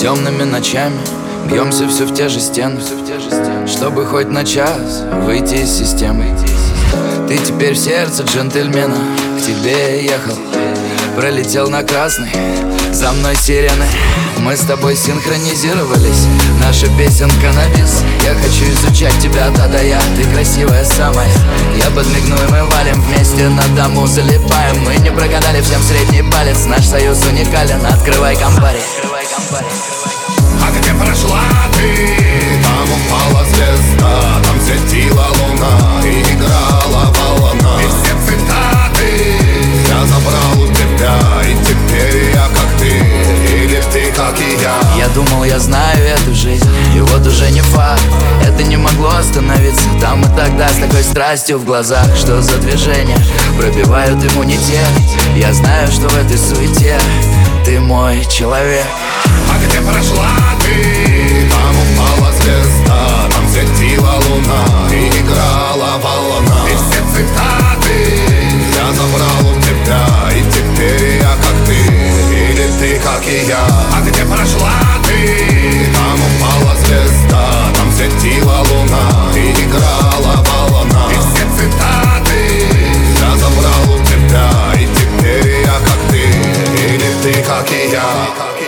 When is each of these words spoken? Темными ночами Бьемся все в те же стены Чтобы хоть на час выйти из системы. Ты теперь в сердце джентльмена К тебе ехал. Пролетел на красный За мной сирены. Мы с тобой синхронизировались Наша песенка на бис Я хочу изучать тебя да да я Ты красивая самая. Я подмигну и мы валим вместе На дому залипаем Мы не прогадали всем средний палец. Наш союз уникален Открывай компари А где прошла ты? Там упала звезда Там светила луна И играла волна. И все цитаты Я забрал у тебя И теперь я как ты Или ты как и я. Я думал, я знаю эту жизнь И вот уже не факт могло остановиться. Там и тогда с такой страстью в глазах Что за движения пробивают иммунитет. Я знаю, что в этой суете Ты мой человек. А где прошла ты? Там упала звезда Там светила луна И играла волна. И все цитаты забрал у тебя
Темными 0.00 0.44
ночами 0.44 1.00
Бьемся 1.50 1.88
все 1.88 2.04
в 2.04 2.14
те 2.14 2.28
же 2.28 2.38
стены 2.38 2.80
Чтобы 3.66 4.06
хоть 4.06 4.28
на 4.28 4.44
час 4.44 5.02
выйти 5.24 5.54
из 5.56 5.70
системы. 5.70 6.26
Ты 7.26 7.36
теперь 7.38 7.74
в 7.74 7.78
сердце 7.78 8.22
джентльмена 8.22 8.94
К 9.36 9.44
тебе 9.44 10.04
ехал. 10.04 10.38
Пролетел 11.16 11.68
на 11.68 11.82
красный 11.82 12.30
За 12.92 13.10
мной 13.10 13.34
сирены. 13.34 13.86
Мы 14.38 14.56
с 14.56 14.60
тобой 14.60 14.94
синхронизировались 14.94 16.26
Наша 16.60 16.86
песенка 16.96 17.52
на 17.52 17.68
бис 17.76 18.04
Я 18.24 18.34
хочу 18.34 18.66
изучать 18.70 19.18
тебя 19.18 19.50
да 19.50 19.66
да 19.66 19.80
я 19.80 20.00
Ты 20.16 20.22
красивая 20.32 20.84
самая. 20.84 21.28
Я 21.76 21.90
подмигну 21.90 22.36
и 22.36 22.52
мы 22.52 22.64
валим 22.66 23.02
вместе 23.02 23.17
На 23.38 23.62
дому 23.68 24.04
залипаем 24.04 24.82
Мы 24.84 24.96
не 24.96 25.12
прогадали 25.12 25.60
всем 25.60 25.80
средний 25.80 26.28
палец. 26.28 26.64
Наш 26.66 26.84
союз 26.84 27.24
уникален 27.24 27.86
Открывай 27.86 28.34
компари 28.34 28.80
А 30.60 30.70
где 30.76 30.92
прошла 30.92 31.40
ты? 31.72 32.18
Там 32.64 32.88
упала 32.90 33.44
звезда 33.44 34.42
Там 34.42 34.60
светила 34.60 35.26
луна 35.38 36.02
И 36.04 36.20
играла 36.32 37.14
волна. 37.14 37.80
И 37.80 37.86
все 37.86 38.16
цитаты 38.26 39.36
Я 39.88 40.04
забрал 40.04 40.60
у 40.60 40.66
тебя 40.72 41.14
И 41.48 41.54
теперь 41.64 42.34
я 42.34 42.48
как 42.48 42.76
ты 42.76 42.88
Или 42.88 43.80
ты 43.92 44.10
как 44.16 44.36
и 44.40 44.60
я. 44.60 45.06
Я 45.06 45.08
думал, 45.14 45.44
я 45.44 45.60
знаю 45.60 46.04
эту 46.04 46.34
жизнь 46.34 46.68
И 46.92 47.00
вот 47.00 47.24
уже 47.24 47.48
не 47.52 47.60
факт 47.60 48.02
могло 48.92 49.16
остановиться. 49.16 49.82
Там 50.00 50.22
и 50.22 50.36
тогда 50.36 50.68
с 50.68 50.76
такой 50.76 51.02
страстью 51.02 51.58
в 51.58 51.64
глазах 51.64 52.06
Что 52.16 52.40
за 52.42 52.56
движения 52.58 53.18
пробивают 53.58 54.24
иммунитет. 54.24 54.88
Я 55.36 55.52
знаю, 55.52 55.90
что 55.90 56.08
в 56.08 56.16
этой 56.16 56.38
суете 56.38 56.98
Ты 57.64 57.80
мой 57.80 58.24
человек. 58.26 58.86
А 59.24 59.64
где 59.64 59.80
прошла 59.80 60.28
ты? 60.60 61.48
Там 61.50 61.74
упала 61.82 62.32
звезда 62.32 63.28
Там 63.30 63.48
светила 63.48 64.14
луна 64.28 64.92
И 64.92 65.08
играла 65.20 65.98
волна. 66.02 66.66
И 66.68 66.74
все 66.74 67.02
цитаты 67.14 67.57
забрал 87.48 87.62
у 87.62 87.66
тебя 87.66 88.67